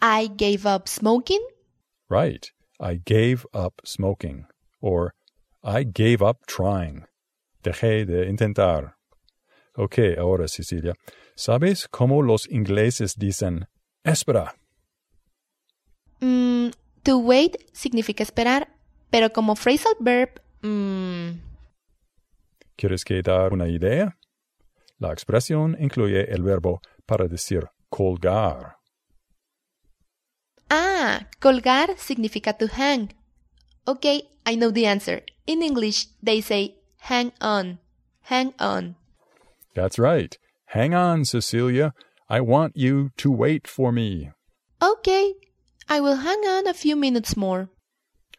I 0.00 0.28
gave 0.28 0.66
up 0.66 0.88
smoking? 0.88 1.40
Right. 2.08 2.50
I 2.80 3.00
gave 3.04 3.46
up 3.52 3.80
smoking. 3.84 4.46
Or 4.80 5.14
I 5.62 5.84
gave 5.84 6.22
up 6.22 6.46
trying. 6.46 7.04
Dejé 7.62 8.06
de 8.06 8.28
intentar. 8.28 8.94
Ok, 9.76 9.98
ahora 10.18 10.48
Cecilia. 10.48 10.94
¿Sabes 11.36 11.88
cómo 11.88 12.22
los 12.22 12.48
ingleses 12.50 13.14
dicen 13.16 13.66
espera? 14.04 14.54
Mm, 16.20 16.70
to 17.04 17.18
wait 17.18 17.56
significa 17.72 18.22
esperar, 18.22 18.68
pero 19.10 19.30
como 19.30 19.54
phrasal 19.54 19.94
verb, 20.00 20.40
mm, 20.62 21.48
¿Quieres 22.78 23.04
que 23.04 23.22
dar 23.22 23.52
una 23.52 23.66
idea? 23.66 24.16
La 24.98 25.12
expresión 25.12 25.76
incluye 25.80 26.32
el 26.32 26.44
verbo 26.44 26.80
para 27.06 27.26
decir 27.26 27.68
colgar. 27.88 28.77
Ah, 31.08 31.24
colgar 31.40 31.96
significa 31.96 32.52
to 32.58 32.66
hang. 32.68 33.08
Ok, 33.86 34.28
I 34.44 34.56
know 34.56 34.70
the 34.70 34.84
answer. 34.84 35.22
In 35.46 35.62
English, 35.62 36.08
they 36.22 36.42
say 36.42 36.76
hang 37.08 37.32
on. 37.40 37.78
Hang 38.28 38.52
on. 38.58 38.96
That's 39.74 39.98
right. 39.98 40.36
Hang 40.76 40.92
on, 40.92 41.24
Cecilia. 41.24 41.94
I 42.28 42.40
want 42.42 42.76
you 42.76 43.10
to 43.16 43.30
wait 43.30 43.66
for 43.66 43.90
me. 43.90 44.32
Okay, 44.82 45.32
I 45.88 46.00
will 46.00 46.16
hang 46.16 46.44
on 46.44 46.66
a 46.66 46.74
few 46.74 46.94
minutes 46.94 47.36
more. 47.38 47.70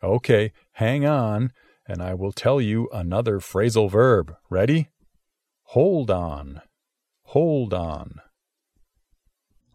Okay, 0.03 0.53
hang 0.73 1.07
on, 1.07 1.51
and 1.87 2.03
I 2.03 2.13
will 2.13 2.31
tell 2.31 2.61
you 2.61 2.87
another 2.93 3.39
phrasal 3.39 3.89
verb. 3.89 4.35
Ready? 4.51 4.89
Hold 5.73 6.11
on. 6.11 6.61
Hold 7.33 7.73
on. 7.73 8.21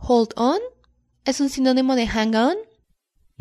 Hold 0.06 0.32
on 0.36 0.60
es 1.24 1.40
un 1.40 1.48
sinónimo 1.48 1.96
de 1.96 2.06
hang 2.06 2.34
on. 2.34 2.56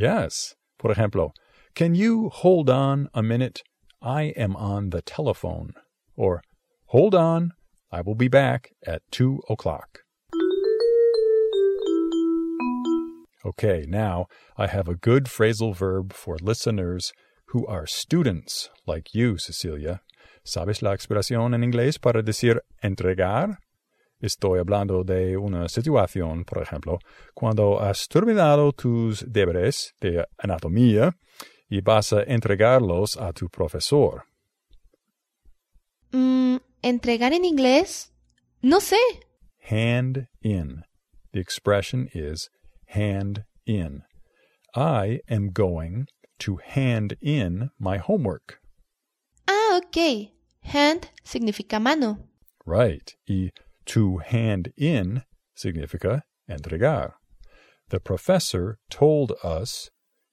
Yes. 0.03 0.55
Por 0.77 0.91
ejemplo, 0.93 1.31
can 1.75 1.95
you 1.95 2.27
hold 2.27 2.69
on 2.69 3.07
a 3.13 3.23
minute? 3.23 3.63
I 4.01 4.33
am 4.35 4.53
on 4.57 4.89
the 4.89 5.01
telephone. 5.01 5.75
Or, 6.17 6.41
hold 6.87 7.15
on, 7.15 7.53
I 7.89 8.01
will 8.01 8.13
be 8.13 8.27
back 8.27 8.71
at 8.85 9.01
two 9.11 9.39
o'clock. 9.49 9.99
Okay, 13.45 13.85
now 13.87 14.25
I 14.57 14.67
have 14.67 14.89
a 14.89 14.95
good 14.95 15.27
phrasal 15.27 15.73
verb 15.73 16.11
for 16.11 16.35
listeners 16.41 17.13
who 17.51 17.65
are 17.67 17.87
students 17.87 18.69
like 18.85 19.13
you, 19.13 19.37
Cecilia. 19.37 20.01
¿Sabes 20.45 20.81
la 20.81 20.91
expresión 20.91 21.53
en 21.53 21.63
inglés 21.63 21.97
para 21.97 22.21
decir 22.21 22.59
entregar? 22.83 23.55
Estoy 24.23 24.59
hablando 24.59 25.03
de 25.03 25.35
una 25.35 25.67
situación, 25.67 26.45
por 26.45 26.63
ejemplo, 26.63 26.97
cuando 27.33 27.81
has 27.81 28.07
terminado 28.07 28.71
tus 28.71 29.25
deberes 29.27 29.93
de 29.99 30.25
anatomía 30.37 31.17
y 31.69 31.81
vas 31.81 32.13
a 32.13 32.23
entregarlos 32.23 33.17
a 33.17 33.33
tu 33.33 33.49
profesor. 33.49 34.23
Mm, 36.13 36.55
¿Entregar 36.81 37.33
en 37.33 37.43
inglés? 37.43 38.13
No 38.61 38.79
sé. 38.79 38.95
Hand 39.69 40.29
in. 40.41 40.85
The 41.33 41.41
expression 41.41 42.07
is 42.13 42.49
hand 42.87 43.43
in. 43.65 44.03
I 44.73 45.19
am 45.27 45.49
going 45.51 46.05
to 46.39 46.59
hand 46.63 47.17
in 47.19 47.71
my 47.77 47.97
homework. 47.97 48.61
Ah, 49.49 49.81
ok. 49.83 50.31
Hand 50.61 51.09
significa 51.25 51.77
mano. 51.81 52.19
Right. 52.65 53.17
Y 53.27 53.51
to 53.85 54.17
hand 54.17 54.71
in 54.77 55.23
significa 55.55 56.23
entregar. 56.49 57.13
The 57.89 57.99
professor 57.99 58.77
told 58.89 59.33
us 59.43 59.89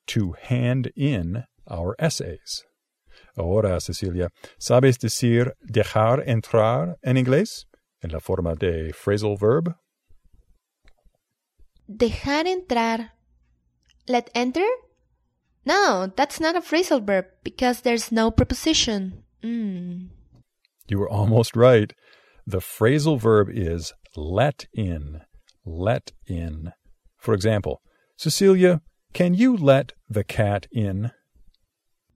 to 0.09 0.35
hand 0.41 0.93
in 0.97 1.45
our 1.69 1.95
essays. 1.99 2.65
Ahora, 3.37 3.81
Cecilia, 3.81 4.31
¿sabes 4.59 4.99
decir 4.99 5.53
dejar 5.65 6.27
entrar 6.27 6.97
en 7.03 7.17
inglés? 7.17 7.67
En 8.03 8.11
la 8.11 8.21
forma 8.21 8.55
de 8.55 8.93
phrasal 8.93 9.39
verb. 9.39 9.75
Dejar 11.89 12.47
entrar. 12.47 13.11
Let 14.09 14.31
enter? 14.35 14.67
No, 15.65 16.11
that's 16.17 16.41
not 16.41 16.57
a 16.57 16.61
phrasal 16.61 17.05
verb 17.05 17.27
because 17.45 17.83
there's 17.83 18.11
no 18.11 18.31
preposition. 18.31 19.23
Mm. 19.43 20.09
You 20.89 20.99
were 20.99 21.09
almost 21.09 21.55
right. 21.55 21.93
The 22.51 22.59
phrasal 22.59 23.17
verb 23.17 23.49
is 23.49 23.93
let 24.17 24.67
in. 24.75 25.21
Let 25.65 26.11
in. 26.27 26.73
For 27.17 27.33
example, 27.33 27.81
Cecilia, 28.17 28.81
can 29.13 29.35
you 29.35 29.57
let 29.57 29.93
the 30.09 30.25
cat 30.25 30.67
in? 30.73 31.13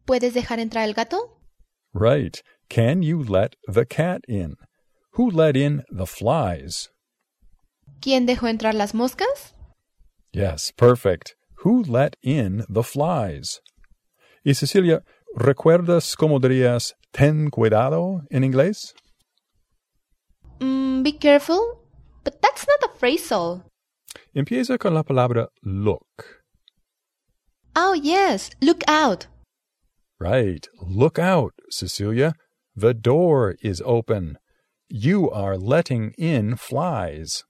¿Puedes 0.08 0.32
dejar 0.34 0.58
entrar 0.58 0.88
el 0.88 0.92
gato? 0.92 1.38
Right. 1.92 2.42
Can 2.68 3.04
you 3.04 3.22
let 3.22 3.54
the 3.68 3.86
cat 3.86 4.22
in? 4.26 4.56
Who 5.12 5.30
let 5.30 5.56
in 5.56 5.84
the 5.88 6.06
flies? 6.06 6.88
¿Quién 8.00 8.26
dejó 8.26 8.48
entrar 8.48 8.74
las 8.74 8.92
moscas? 8.92 9.52
Yes, 10.32 10.72
perfect. 10.76 11.36
Who 11.58 11.84
let 11.84 12.16
in 12.24 12.64
the 12.68 12.82
flies? 12.82 13.60
Y 14.44 14.54
Cecilia, 14.54 15.02
¿recuerdas 15.36 16.16
cómo 16.16 16.40
dirías 16.40 16.94
ten 17.12 17.50
cuidado 17.50 18.22
en 18.32 18.42
inglés? 18.42 18.94
Be 21.04 21.12
careful. 21.12 21.80
But 22.24 22.40
that's 22.40 22.66
not 22.66 22.90
a 22.90 22.98
phrasal. 22.98 23.64
Empieza 24.34 24.78
con 24.78 24.94
la 24.94 25.02
palabra 25.02 25.48
look. 25.62 26.40
Oh, 27.76 27.92
yes. 27.92 28.48
Look 28.62 28.80
out. 28.88 29.26
Right. 30.18 30.66
Look 30.80 31.18
out, 31.18 31.52
Cecilia. 31.70 32.32
The 32.74 32.94
door 32.94 33.56
is 33.60 33.82
open. 33.84 34.38
You 34.88 35.30
are 35.30 35.58
letting 35.58 36.14
in 36.16 36.56
flies. 36.56 37.44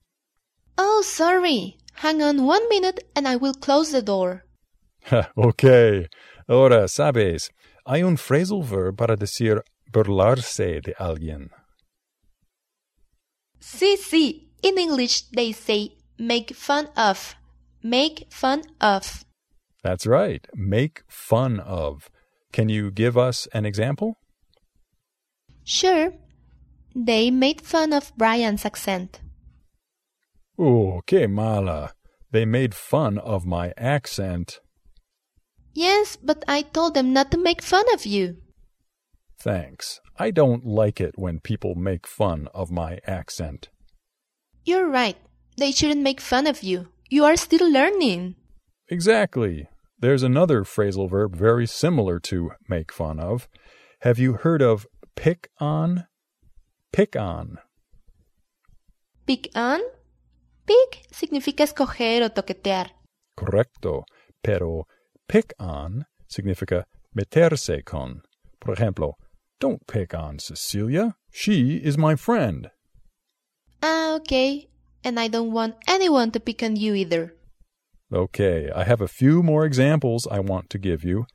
Oh, 0.77 1.01
sorry. 1.01 1.77
Hang 2.03 2.21
on 2.21 2.45
one 2.45 2.67
minute 2.67 3.05
and 3.15 3.25
I 3.25 3.37
will 3.37 3.53
close 3.53 3.93
the 3.93 4.01
door. 4.01 4.43
ok. 5.37 6.07
Ahora, 6.49 6.89
sabes, 6.89 7.49
hay 7.87 8.03
un 8.03 8.17
phrasal 8.17 8.65
verb 8.65 8.97
para 8.97 9.15
decir 9.15 9.61
burlarse 9.93 10.81
de 10.83 10.93
alguien. 10.99 11.51
Sí. 13.65 14.47
In 14.61 14.77
English, 14.77 15.23
they 15.35 15.51
say 15.51 15.89
make 16.19 16.55
fun 16.55 16.87
of. 16.95 17.35
Make 17.83 18.27
fun 18.29 18.63
of. 18.79 19.25
That's 19.83 20.05
right. 20.05 20.45
Make 20.53 21.03
fun 21.07 21.59
of. 21.59 22.09
Can 22.51 22.69
you 22.69 22.91
give 22.91 23.17
us 23.17 23.47
an 23.53 23.65
example? 23.65 24.17
Sure. 25.63 26.13
They 26.95 27.31
made 27.31 27.61
fun 27.61 27.91
of 27.91 28.13
Brian's 28.17 28.65
accent. 28.65 29.19
Oh, 30.57 31.01
que 31.05 31.27
mala. 31.27 31.93
They 32.31 32.45
made 32.45 32.73
fun 32.73 33.17
of 33.17 33.45
my 33.45 33.73
accent. 33.77 34.59
Yes, 35.73 36.15
but 36.15 36.45
I 36.47 36.61
told 36.61 36.93
them 36.93 37.13
not 37.13 37.31
to 37.31 37.37
make 37.37 37.61
fun 37.61 37.85
of 37.93 38.05
you. 38.05 38.37
Thanks. 39.39 39.99
I 40.17 40.31
don't 40.31 40.65
like 40.65 41.01
it 41.01 41.13
when 41.17 41.39
people 41.39 41.75
make 41.75 42.07
fun 42.07 42.47
of 42.53 42.71
my 42.71 42.99
accent. 43.05 43.69
You're 44.63 44.87
right. 44.87 45.17
They 45.57 45.71
shouldn't 45.71 46.01
make 46.01 46.21
fun 46.21 46.47
of 46.47 46.63
you. 46.63 46.87
You 47.09 47.25
are 47.25 47.35
still 47.35 47.69
learning. 47.71 48.35
Exactly. 48.89 49.67
There's 49.99 50.23
another 50.23 50.63
phrasal 50.63 51.09
verb 51.09 51.35
very 51.35 51.67
similar 51.67 52.19
to 52.21 52.51
make 52.69 52.91
fun 52.91 53.19
of. 53.19 53.47
Have 54.01 54.19
you 54.19 54.33
heard 54.33 54.61
of 54.61 54.87
pick 55.15 55.49
on? 55.59 56.05
Pick 56.93 57.15
on. 57.15 57.57
Pick 59.25 59.49
on? 59.55 59.81
Pick 60.65 61.07
significa 61.11 61.63
escoger 61.63 62.23
o 62.23 62.29
toquetear. 62.29 62.91
Correcto. 63.37 64.03
Pero 64.43 64.87
pick 65.27 65.53
on 65.59 66.05
significa 66.27 66.85
meterse 67.15 67.83
con. 67.83 68.21
Por 68.59 68.73
ejemplo, 68.75 69.13
don't 69.59 69.85
pick 69.87 70.13
on 70.13 70.39
Cecilia. 70.39 71.15
She 71.31 71.77
is 71.77 71.97
my 71.97 72.15
friend. 72.15 72.69
Ah, 73.81 74.15
okay. 74.15 74.69
And 75.03 75.19
I 75.19 75.27
don't 75.27 75.51
want 75.51 75.75
anyone 75.87 76.31
to 76.31 76.39
pick 76.39 76.63
on 76.63 76.75
you 76.75 76.93
either. 76.95 77.35
Okay, 78.11 78.69
I 78.75 78.83
have 78.83 79.01
a 79.01 79.07
few 79.07 79.43
more 79.43 79.65
examples 79.65 80.27
I 80.29 80.39
want 80.39 80.69
to 80.71 80.77
give 80.77 81.03
you. 81.03 81.25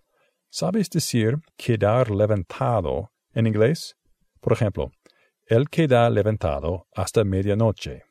¿Sabes 0.52 0.88
decir 0.88 1.36
quedar 1.58 2.10
levantado 2.10 3.08
en 3.34 3.46
inglés? 3.46 3.94
Por 4.40 4.52
ejemplo, 4.52 4.90
él 5.48 5.68
queda 5.68 6.10
levantado 6.10 6.86
hasta 6.96 7.24
medianoche. 7.24 8.02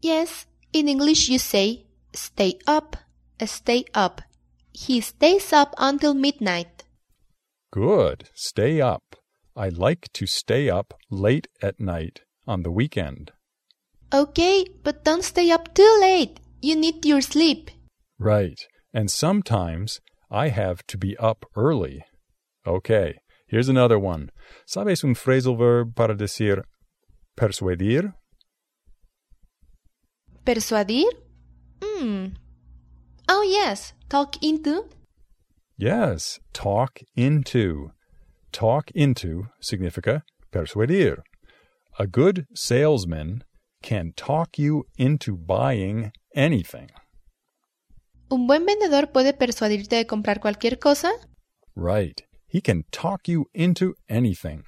Yes, 0.00 0.46
in 0.72 0.88
English 0.88 1.28
you 1.28 1.38
say 1.38 1.86
stay 2.14 2.58
up, 2.66 2.96
stay 3.40 3.84
up. 3.94 4.22
He 4.72 5.00
stays 5.00 5.52
up 5.52 5.74
until 5.78 6.14
midnight. 6.14 6.71
Good, 7.72 8.28
stay 8.34 8.82
up. 8.82 9.16
I 9.56 9.70
like 9.70 10.12
to 10.12 10.26
stay 10.26 10.68
up 10.68 10.92
late 11.10 11.48
at 11.62 11.80
night 11.80 12.20
on 12.46 12.64
the 12.64 12.70
weekend. 12.70 13.32
Okay, 14.12 14.66
but 14.84 15.04
don't 15.04 15.24
stay 15.24 15.50
up 15.50 15.72
too 15.72 15.96
late. 16.00 16.38
You 16.60 16.76
need 16.76 17.06
your 17.06 17.22
sleep. 17.22 17.70
Right, 18.18 18.60
and 18.92 19.10
sometimes 19.10 20.00
I 20.30 20.48
have 20.48 20.86
to 20.88 20.98
be 20.98 21.16
up 21.16 21.46
early. 21.56 22.04
Okay, 22.66 23.14
here's 23.48 23.70
another 23.70 23.98
one. 23.98 24.30
¿Sabes 24.66 25.02
un 25.02 25.14
phrasal 25.14 25.56
verb 25.56 25.94
para 25.94 26.14
decir 26.14 26.64
persuadir? 27.38 28.12
¿Persuadir? 30.44 31.10
Hmm. 31.82 32.34
Oh, 33.28 33.42
yes. 33.42 33.94
Talk 34.10 34.42
into? 34.42 34.84
Yes, 35.76 36.38
talk 36.52 37.00
into. 37.16 37.90
Talk 38.52 38.90
into 38.94 39.46
significa 39.60 40.22
persuadir. 40.52 41.22
A 41.98 42.06
good 42.06 42.46
salesman 42.54 43.42
can 43.82 44.12
talk 44.16 44.58
you 44.58 44.84
into 44.96 45.36
buying 45.36 46.12
anything. 46.34 46.88
¿Un 48.30 48.46
buen 48.46 48.64
vendedor 48.64 49.12
puede 49.12 49.32
persuadirte 49.34 49.96
de 49.96 50.06
comprar 50.06 50.40
cualquier 50.40 50.78
cosa? 50.78 51.10
Right. 51.74 52.22
He 52.46 52.60
can 52.60 52.84
talk 52.90 53.28
you 53.28 53.46
into 53.54 53.94
anything. 54.08 54.64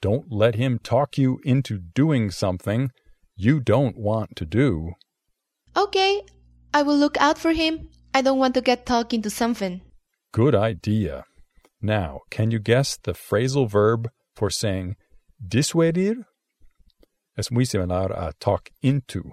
Don't 0.00 0.30
let 0.30 0.54
him 0.54 0.78
talk 0.78 1.16
you 1.16 1.38
into 1.44 1.78
doing 1.94 2.30
something 2.30 2.90
you 3.36 3.60
don't 3.60 3.96
want 3.96 4.36
to 4.36 4.44
do. 4.44 4.92
Okay, 5.76 6.22
I 6.72 6.82
will 6.82 6.96
look 6.96 7.16
out 7.18 7.38
for 7.38 7.52
him. 7.52 7.88
I 8.14 8.22
don't 8.22 8.38
want 8.38 8.54
to 8.54 8.60
get 8.60 8.86
talked 8.86 9.12
into 9.12 9.30
something. 9.30 9.80
Good 10.34 10.56
idea. 10.56 11.26
Now, 11.80 12.22
can 12.28 12.50
you 12.50 12.58
guess 12.58 12.98
the 13.00 13.12
phrasal 13.12 13.70
verb 13.70 14.10
for 14.34 14.50
saying 14.50 14.96
disuadir? 15.40 16.24
Es 17.38 17.52
muy 17.52 17.62
similar 17.62 18.10
a 18.10 18.32
talk 18.40 18.70
into. 18.82 19.30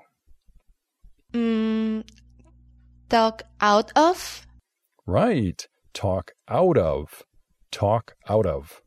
Mm, 1.33 2.03
talk 3.09 3.41
out 3.59 3.91
of? 3.95 4.45
Right. 5.07 5.67
Talk 5.91 6.33
out 6.47 6.77
of. 6.77 7.23
Talk 7.71 8.13
out 8.29 8.45
of. 8.45 8.81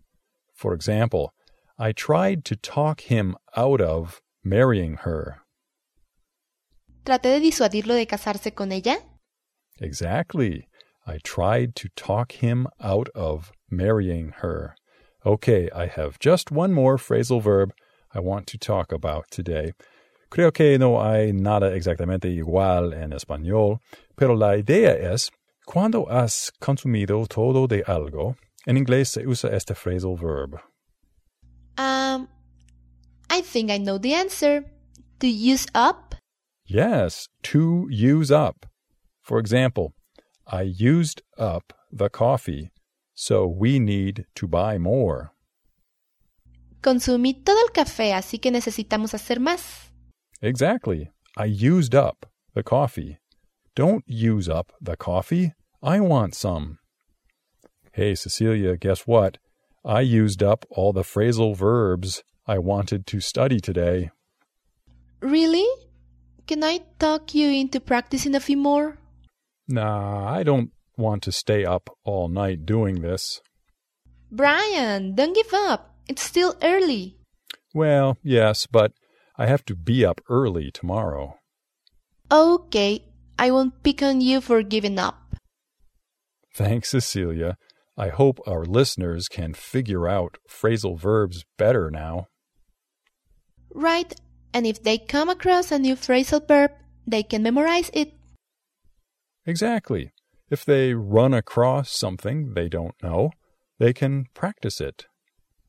For 0.54 0.72
example, 0.72 1.32
I 1.80 1.90
tried 1.90 2.44
to 2.44 2.54
talk 2.54 3.00
him 3.10 3.34
out 3.56 3.80
of 3.80 4.20
marrying 4.44 4.98
her. 5.02 5.42
¿Traté 7.04 7.30
de 7.30 7.40
disuadirlo 7.40 7.96
de 7.96 8.06
casarse 8.06 8.54
con 8.54 8.70
ella? 8.70 8.98
Exactly. 9.80 10.68
I 11.06 11.18
tried 11.22 11.74
to 11.76 11.88
talk 11.96 12.32
him 12.32 12.66
out 12.80 13.08
of 13.14 13.52
marrying 13.70 14.32
her. 14.38 14.74
Okay, 15.24 15.68
I 15.74 15.86
have 15.86 16.18
just 16.18 16.50
one 16.50 16.72
more 16.72 16.96
phrasal 16.96 17.42
verb 17.42 17.72
I 18.14 18.20
want 18.20 18.46
to 18.48 18.58
talk 18.58 18.92
about 18.92 19.24
today. 19.30 19.72
Creo 20.30 20.52
que 20.52 20.78
no 20.78 20.98
hay 20.98 21.32
nada 21.32 21.74
exactamente 21.74 22.28
igual 22.28 22.92
en 22.92 23.10
español, 23.10 23.78
pero 24.16 24.34
la 24.34 24.56
idea 24.56 24.94
es, 24.94 25.30
cuando 25.66 26.06
has 26.06 26.50
consumido 26.60 27.28
todo 27.28 27.66
de 27.66 27.82
algo, 27.84 28.36
en 28.66 28.76
inglés 28.76 29.08
se 29.08 29.26
usa 29.26 29.52
este 29.52 29.74
phrasal 29.74 30.18
verb. 30.18 30.58
Um, 31.76 32.28
I 33.30 33.40
think 33.42 33.70
I 33.70 33.78
know 33.78 33.98
the 33.98 34.14
answer. 34.14 34.64
To 35.20 35.28
use 35.28 35.66
up? 35.74 36.14
Yes, 36.66 37.28
to 37.44 37.86
use 37.90 38.30
up. 38.30 38.66
For 39.22 39.38
example, 39.38 39.94
I 40.46 40.62
used 40.62 41.22
up 41.38 41.72
the 41.90 42.08
coffee, 42.08 42.70
so 43.14 43.46
we 43.46 43.78
need 43.78 44.26
to 44.34 44.46
buy 44.46 44.78
more. 44.78 45.32
Consumí 46.82 47.44
todo 47.44 47.60
el 47.62 47.72
café, 47.72 48.12
así 48.12 48.38
que 48.38 48.50
necesitamos 48.50 49.14
hacer 49.14 49.38
más. 49.38 49.90
Exactly. 50.42 51.10
I 51.36 51.46
used 51.46 51.94
up 51.94 52.26
the 52.54 52.62
coffee. 52.62 53.18
Don't 53.74 54.04
use 54.06 54.48
up 54.48 54.72
the 54.80 54.96
coffee. 54.96 55.54
I 55.82 56.00
want 56.00 56.34
some. 56.34 56.78
Hey, 57.92 58.14
Cecilia, 58.14 58.76
guess 58.76 59.06
what? 59.06 59.38
I 59.84 60.00
used 60.00 60.42
up 60.42 60.64
all 60.70 60.92
the 60.92 61.02
phrasal 61.02 61.56
verbs 61.56 62.22
I 62.46 62.58
wanted 62.58 63.06
to 63.06 63.20
study 63.20 63.60
today. 63.60 64.10
Really? 65.20 65.66
Can 66.46 66.62
I 66.62 66.80
talk 66.98 67.34
you 67.34 67.48
into 67.48 67.80
practicing 67.80 68.34
a 68.34 68.40
few 68.40 68.58
more? 68.58 68.98
Nah, 69.68 70.30
I 70.30 70.42
don't 70.42 70.70
want 70.96 71.22
to 71.24 71.32
stay 71.32 71.64
up 71.64 71.90
all 72.04 72.28
night 72.28 72.66
doing 72.66 73.00
this. 73.00 73.40
Brian, 74.30 75.14
don't 75.14 75.34
give 75.34 75.52
up. 75.54 75.96
It's 76.08 76.22
still 76.22 76.56
early. 76.62 77.16
Well, 77.72 78.18
yes, 78.22 78.66
but 78.66 78.92
I 79.36 79.46
have 79.46 79.64
to 79.66 79.74
be 79.74 80.04
up 80.04 80.20
early 80.28 80.70
tomorrow. 80.70 81.38
Okay, 82.30 83.04
I 83.38 83.50
won't 83.50 83.82
pick 83.82 84.02
on 84.02 84.20
you 84.20 84.40
for 84.40 84.62
giving 84.62 84.98
up. 84.98 85.34
Thanks, 86.54 86.90
Cecilia. 86.90 87.56
I 87.96 88.08
hope 88.08 88.40
our 88.46 88.64
listeners 88.64 89.28
can 89.28 89.54
figure 89.54 90.08
out 90.08 90.38
phrasal 90.48 90.98
verbs 90.98 91.44
better 91.56 91.90
now. 91.90 92.26
Right, 93.72 94.14
and 94.52 94.66
if 94.66 94.82
they 94.82 94.98
come 94.98 95.28
across 95.28 95.72
a 95.72 95.78
new 95.78 95.96
phrasal 95.96 96.46
verb, 96.46 96.72
they 97.06 97.22
can 97.22 97.42
memorize 97.42 97.90
it. 97.92 98.14
Exactly. 99.46 100.12
If 100.50 100.64
they 100.64 100.94
run 100.94 101.34
across 101.34 101.90
something 101.90 102.54
they 102.54 102.68
don't 102.68 102.94
know, 103.02 103.30
they 103.78 103.92
can 103.92 104.26
practice 104.34 104.80
it. 104.80 105.06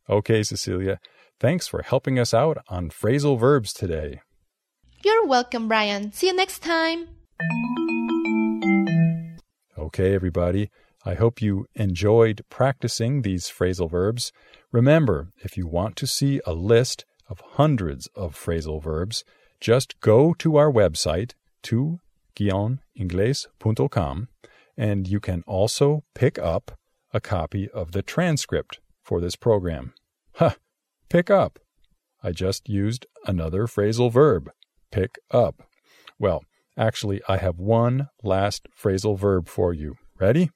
Okay, 0.09 0.43
Cecilia, 0.43 0.99
thanks 1.39 1.67
for 1.67 1.81
helping 1.81 2.19
us 2.19 2.33
out 2.33 2.57
on 2.67 2.89
phrasal 2.89 3.39
verbs 3.39 3.73
today. 3.73 4.21
You're 5.03 5.25
welcome, 5.25 5.67
Brian. 5.67 6.11
See 6.13 6.27
you 6.27 6.35
next 6.35 6.59
time. 6.59 7.07
Okay, 9.77 10.13
everybody. 10.13 10.69
I 11.05 11.13
hope 11.13 11.41
you 11.41 11.67
enjoyed 11.75 12.41
practicing 12.49 13.21
these 13.21 13.45
phrasal 13.45 13.89
verbs. 13.89 14.31
Remember, 14.71 15.29
if 15.43 15.55
you 15.57 15.67
want 15.67 15.95
to 15.97 16.07
see 16.07 16.41
a 16.45 16.53
list 16.53 17.05
of 17.27 17.41
hundreds 17.53 18.07
of 18.15 18.35
phrasal 18.35 18.81
verbs, 18.81 19.23
just 19.59 19.99
go 19.99 20.33
to 20.39 20.57
our 20.57 20.71
website, 20.71 21.33
to 21.63 21.99
guioningles.com, 22.35 24.27
and 24.77 25.07
you 25.07 25.19
can 25.19 25.43
also 25.47 26.03
pick 26.13 26.37
up 26.37 26.77
a 27.13 27.21
copy 27.21 27.69
of 27.69 27.91
the 27.93 28.01
transcript 28.01 28.79
for 29.01 29.21
this 29.21 29.35
program. 29.35 29.93
Ha! 30.35 30.55
Pick 31.09 31.29
up. 31.29 31.59
I 32.23 32.31
just 32.31 32.67
used 32.67 33.05
another 33.25 33.67
phrasal 33.67 34.11
verb. 34.11 34.49
Pick 34.91 35.15
up. 35.31 35.63
Well, 36.19 36.43
actually, 36.77 37.21
I 37.27 37.37
have 37.37 37.59
one 37.59 38.09
last 38.23 38.67
phrasal 38.81 39.17
verb 39.17 39.47
for 39.47 39.73
you. 39.73 39.95
Ready? 40.19 40.49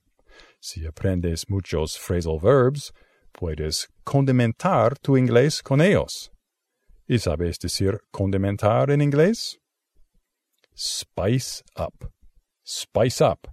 Si 0.60 0.86
aprendes 0.86 1.50
muchos 1.50 1.98
phrasal 1.98 2.42
verbs, 2.42 2.92
puedes 3.34 3.88
condimentar 4.06 4.96
tu 5.02 5.14
inglés 5.14 5.64
con 5.64 5.80
ellos. 5.80 6.30
¿Y 7.08 7.18
sabes 7.18 7.58
decir 7.60 8.00
condimentar 8.12 8.90
en 8.90 9.02
inglés? 9.02 9.58
Spice 10.74 11.64
up. 11.76 12.12
Spice 12.64 13.22
up. 13.22 13.48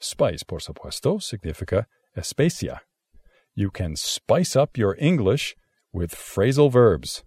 Spice, 0.00 0.44
por 0.44 0.60
supuesto, 0.60 1.20
significa 1.20 1.86
especia. 2.16 2.80
You 3.54 3.70
can 3.70 3.96
spice 3.96 4.54
up 4.54 4.76
your 4.76 4.96
English 4.98 5.56
with 5.92 6.14
phrasal 6.14 6.70
verbs. 6.70 7.24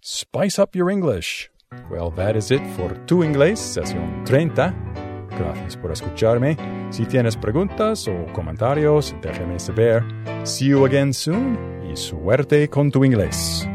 Spice 0.00 0.58
up 0.58 0.76
your 0.76 0.90
English. 0.90 1.50
Well, 1.90 2.10
that 2.12 2.36
is 2.36 2.50
it 2.50 2.62
for 2.76 2.94
Tu 3.06 3.24
Inglés, 3.24 3.58
sesión 3.58 4.24
30. 4.24 4.74
Gracias 5.30 5.76
por 5.76 5.90
escucharme. 5.90 6.56
Si 6.92 7.06
tienes 7.06 7.36
preguntas 7.36 8.06
o 8.06 8.26
comentarios, 8.32 9.14
déjame 9.22 9.58
saber. 9.58 10.04
See 10.44 10.66
you 10.66 10.84
again 10.84 11.12
soon 11.12 11.56
y 11.90 11.96
suerte 11.96 12.68
con 12.68 12.90
tu 12.90 13.04
inglés. 13.04 13.66